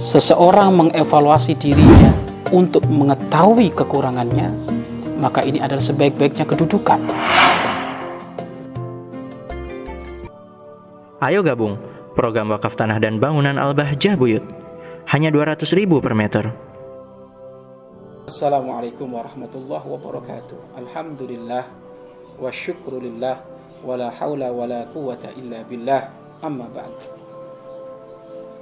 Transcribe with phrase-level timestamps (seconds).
[0.00, 2.16] seseorang mengevaluasi dirinya
[2.48, 4.48] untuk mengetahui kekurangannya,
[5.20, 6.98] maka ini adalah sebaik-baiknya kedudukan.
[11.20, 11.76] Ayo gabung
[12.16, 14.42] program wakaf tanah dan bangunan Al-Bahjah Buyut.
[15.12, 16.48] Hanya 200 ribu per meter.
[18.24, 20.80] Assalamualaikum warahmatullahi wabarakatuh.
[20.80, 21.64] Alhamdulillah
[22.38, 23.36] wa syukrulillah
[23.84, 26.08] wa la hawla wa la quwata illa billah.
[26.40, 27.19] Amma ba'd.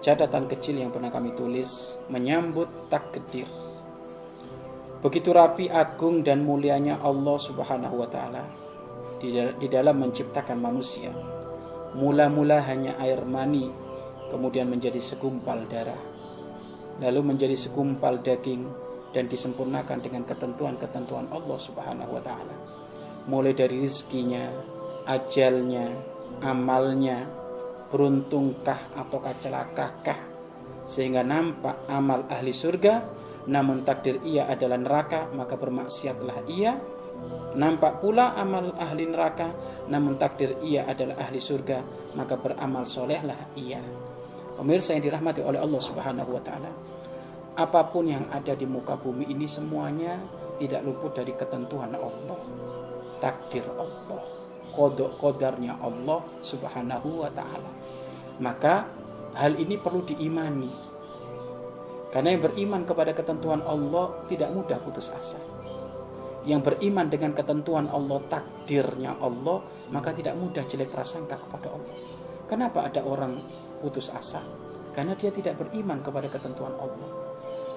[0.00, 3.44] Catatan kecil yang pernah kami tulis menyambut takdir.
[5.00, 8.44] Begitu rapi, agung dan mulianya Allah Subhanahu wa taala
[9.20, 11.12] di dalam menciptakan manusia
[11.90, 13.66] Mula-mula hanya air mani,
[14.30, 15.98] kemudian menjadi segumpal darah,
[17.02, 18.62] lalu menjadi segumpal daging
[19.10, 22.54] dan disempurnakan dengan ketentuan-ketentuan Allah Subhanahu wa taala.
[23.26, 24.46] Mulai dari rizkinya,
[25.02, 25.90] ajalnya,
[26.46, 27.26] amalnya,
[27.90, 30.18] beruntungkah atau celakakah
[30.86, 33.18] sehingga nampak amal ahli surga
[33.50, 36.78] namun takdir ia adalah neraka maka bermaksiatlah ia
[37.50, 39.50] Nampak pula amal ahli neraka,
[39.90, 41.82] namun takdir ia adalah ahli surga,
[42.14, 43.82] maka beramal solehlah ia.
[44.54, 46.70] Pemirsa yang dirahmati oleh Allah Subhanahu wa taala.
[47.58, 50.14] Apa pun yang ada di muka bumi ini semuanya
[50.62, 52.38] tidak luput dari ketentuan Allah.
[53.18, 54.22] Takdir Allah,
[54.70, 57.70] kodok kodarnya Allah Subhanahu wa taala.
[58.40, 58.88] Maka
[59.36, 60.72] hal ini perlu diimani.
[62.10, 65.38] Karena yang beriman kepada ketentuan Allah tidak mudah putus asa
[66.48, 69.60] yang beriman dengan ketentuan Allah, takdirnya Allah,
[69.92, 71.96] maka tidak mudah jelek prasangka kepada Allah.
[72.48, 73.36] Kenapa ada orang
[73.84, 74.40] putus asa?
[74.96, 77.10] Karena dia tidak beriman kepada ketentuan Allah.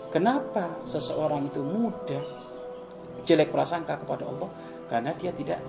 [0.10, 2.24] Kenapa seseorang itu mudah
[3.28, 4.50] jelek prasangka kepada Allah?
[4.88, 5.60] Karena dia tidak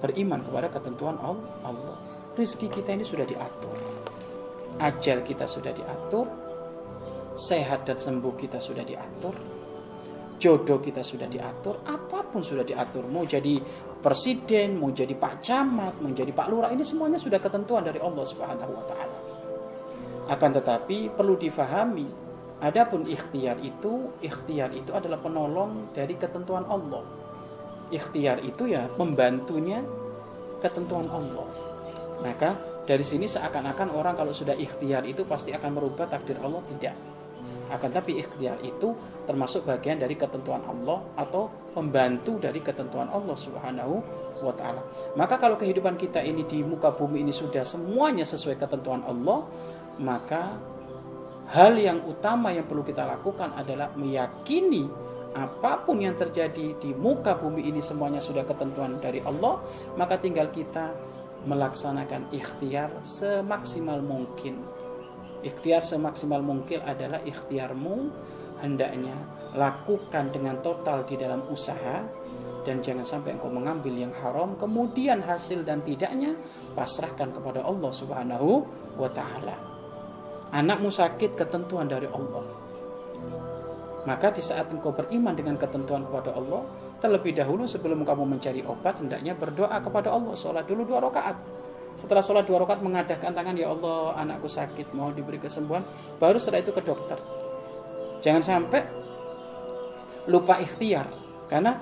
[0.00, 1.98] beriman kepada ketentuan Allah.
[2.40, 3.76] Rizki kita ini sudah diatur.
[4.80, 6.24] Ajal kita sudah diatur.
[7.36, 9.60] Sehat dan sembuh kita sudah diatur
[10.40, 13.04] jodoh kita sudah diatur, apa pun sudah diatur.
[13.04, 13.60] Mau jadi
[14.00, 18.24] presiden, mau jadi pak camat, mau jadi pak lurah, ini semuanya sudah ketentuan dari Allah
[18.24, 19.18] Subhanahu wa taala.
[20.32, 22.08] Akan tetapi perlu difahami,
[22.64, 27.04] adapun ikhtiar itu, ikhtiar itu adalah penolong dari ketentuan Allah.
[27.92, 29.84] Ikhtiar itu ya membantunya
[30.64, 31.69] ketentuan Allah.
[32.20, 36.94] Maka dari sini seakan-akan orang kalau sudah ikhtiar itu pasti akan merubah takdir Allah tidak
[37.70, 43.94] akan tapi ikhtiar itu termasuk bagian dari ketentuan Allah atau pembantu dari ketentuan Allah Subhanahu
[44.42, 44.82] wa taala.
[45.14, 49.46] Maka kalau kehidupan kita ini di muka bumi ini sudah semuanya sesuai ketentuan Allah,
[50.02, 50.58] maka
[51.54, 54.90] hal yang utama yang perlu kita lakukan adalah meyakini
[55.30, 59.62] apa pun yang terjadi di muka bumi ini semuanya sudah ketentuan dari Allah,
[59.94, 60.90] maka tinggal kita
[61.48, 64.60] melaksanakan ikhtiar semaksimal mungkin
[65.40, 68.12] Ikhtiar semaksimal mungkin adalah ikhtiarmu
[68.60, 69.16] hendaknya
[69.56, 72.04] lakukan dengan total di dalam usaha
[72.60, 76.36] dan jangan sampai engkau mengambil yang haram kemudian hasil dan tidaknya
[76.76, 78.68] pasrahkan kepada Allah Subhanahu
[79.00, 79.56] wa taala.
[80.52, 82.69] Anakmu sakit ketentuan dari Allah.
[84.08, 86.64] Maka di saat engkau beriman dengan ketentuan kepada Allah,
[87.04, 90.32] terlebih dahulu sebelum kamu mencari obat hendaknya berdoa kepada Allah.
[90.36, 91.36] Sholat dulu dua rakaat.
[92.00, 95.84] Setelah sholat dua rakaat mengadahkan tangan ya Allah anakku sakit mau diberi kesembuhan
[96.16, 97.18] baru setelah itu ke dokter.
[98.24, 98.80] Jangan sampai
[100.28, 101.08] lupa ikhtiar
[101.48, 101.76] karena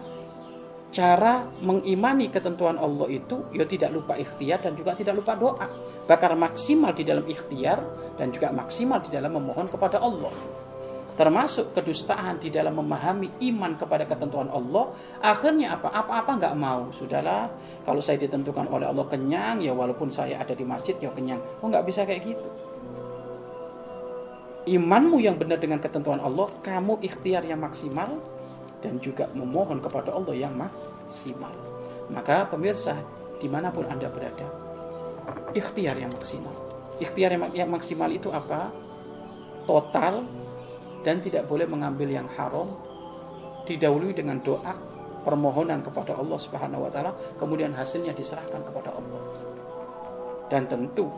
[0.88, 5.66] cara mengimani ketentuan Allah itu ya tidak lupa ikhtiar dan juga tidak lupa doa.
[6.10, 7.78] Bakar maksimal di dalam ikhtiar
[8.18, 10.34] dan juga maksimal di dalam memohon kepada Allah
[11.18, 14.94] termasuk kedustaan di dalam memahami iman kepada ketentuan Allah.
[15.18, 15.90] Akhirnya apa?
[15.90, 16.94] Apa-apa nggak mau.
[16.94, 17.50] Sudahlah
[17.82, 21.42] kalau saya ditentukan oleh Allah kenyang ya walaupun saya ada di masjid ya kenyang.
[21.58, 22.48] Oh nggak bisa kayak gitu.
[24.70, 28.22] Imanmu yang benar dengan ketentuan Allah kamu ikhtiar yang maksimal
[28.78, 31.50] dan juga memohon kepada Allah yang maksimal.
[32.14, 32.94] Maka pemirsa
[33.42, 34.68] di mana pun anda berada
[35.54, 36.54] ikhtiar yang maksimal.
[36.98, 38.70] Ikhtiar yang maksimal itu apa?
[39.68, 40.24] Total
[41.06, 42.74] dan tidak boleh mengambil yang haram
[43.68, 44.74] didahului dengan doa
[45.22, 49.20] permohonan kepada Allah Subhanahu wa taala kemudian hasilnya diserahkan kepada Allah.
[50.48, 51.12] Dan tentu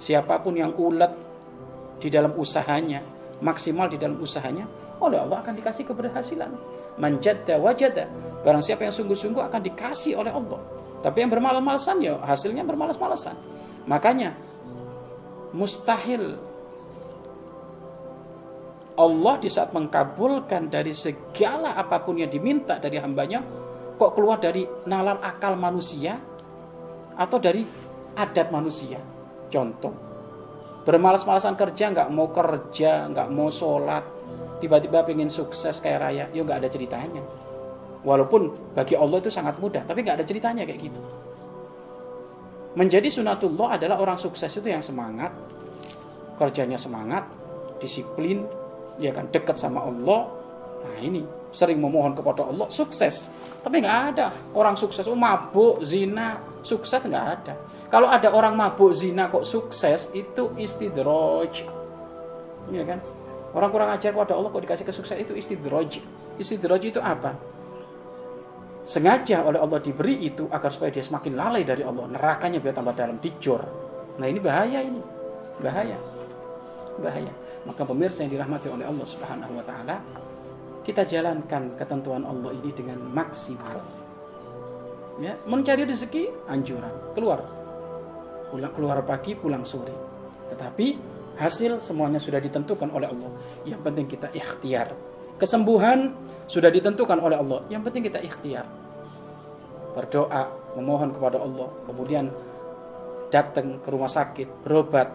[0.00, 1.12] siapa pun yang ulet
[2.00, 3.04] di dalam usahanya
[3.44, 4.64] maksimal di dalam usahanya
[5.02, 6.50] oleh Allah akan dikasih keberhasilan.
[6.96, 8.06] Manjadda wajada
[8.46, 10.62] barang siapa yang sungguh-sungguh akan dikasih oleh Allah.
[11.02, 13.34] Tapi yang bermalas-malasan ya hasilnya bermalas-malasan.
[13.90, 14.38] Makanya
[15.50, 16.38] mustahil
[18.92, 23.40] Allah di saat mengkabulkan dari segala apa pun yang diminta dari hambanya
[23.96, 26.20] kok keluar dari nalar akal manusia
[27.16, 27.64] atau dari
[28.12, 29.00] adat manusia?
[29.48, 30.12] Contoh
[30.82, 34.02] bermalas-malasan kerja nggak mau kerja nggak mau sholat
[34.58, 37.22] tiba-tiba pengen sukses kayak raya ya nggak ada ceritanya.
[38.02, 41.00] Walaupun bagi Allah itu sangat mudah tapi nggak ada ceritanya kayak gitu.
[42.72, 45.32] Menjadi sunatullah adalah orang sukses itu yang semangat
[46.36, 47.28] kerjanya semangat
[47.78, 48.42] disiplin
[49.02, 49.26] ya kan?
[49.28, 50.30] Dekat sama Allah.
[50.82, 51.22] Nah ini
[51.52, 53.28] sering memohon kepada Allah sukses.
[53.62, 55.04] Tapi nggak ada orang sukses.
[55.06, 57.54] Oh, mabuk zina sukses nggak ada.
[57.92, 61.52] Kalau ada orang mabuk zina kok sukses itu istidroj
[62.72, 62.98] ya kan?
[63.52, 66.00] Orang kurang ajar pada Allah kok dikasih kesuksesan itu istidroj
[66.40, 67.36] istidroj itu apa?
[68.82, 72.10] Sengaja oleh Allah diberi itu agar supaya dia semakin lalai dari Allah.
[72.10, 73.62] Nerakanya biar tambah dalam dijor.
[74.18, 74.98] Nah ini bahaya ini.
[75.62, 76.11] Bahaya
[77.00, 77.32] bahaya
[77.64, 80.02] maka pemirsa yang dirahmati oleh Allah Subhanahu wa taala
[80.82, 83.78] kita jalankan ketentuan Allah ini dengan maksimal.
[85.22, 87.46] Ya, mencari rezeki anjuran, keluar.
[88.50, 89.94] Pulang keluar pagi, pulang sore.
[90.50, 90.86] Tetapi
[91.38, 93.30] hasil semuanya sudah ditentukan oleh Allah.
[93.62, 94.90] Yang penting kita ikhtiar.
[95.38, 96.18] Kesembuhan
[96.50, 97.62] sudah ditentukan oleh Allah.
[97.70, 98.66] Yang penting kita ikhtiar.
[99.94, 102.32] Berdoa, memohon kepada Allah, kemudian
[103.30, 105.14] datang ke rumah sakit, berobat.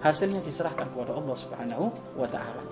[0.00, 2.64] Hasilnya diserahkan kepada Allah Subhanahu wa taala.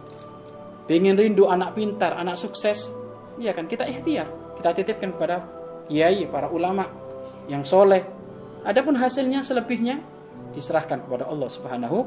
[0.89, 2.89] Pengen rindu anak pintar, anak sukses,
[3.37, 4.25] ya kan kita ikhtiar.
[4.57, 5.45] Kita titipkan kepada
[5.87, 6.89] kiai, para ulama
[7.47, 8.01] yang soleh.
[8.65, 10.01] Adapun hasilnya selebihnya
[10.57, 11.99] diserahkan kepada Allah Subhanahu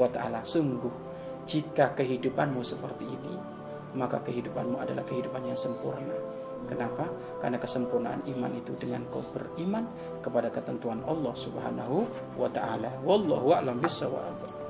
[0.00, 0.40] wa taala.
[0.48, 0.90] Sungguh
[1.44, 3.34] jika kehidupanmu seperti ini,
[3.92, 6.16] maka kehidupanmu adalah kehidupan yang sempurna.
[6.68, 7.08] Kenapa?
[7.42, 9.84] Karena kesempurnaan iman itu dengan kau beriman
[10.24, 12.94] kepada ketentuan Allah Subhanahu wa taala.
[13.02, 14.69] Wallahu a'lam bishawab.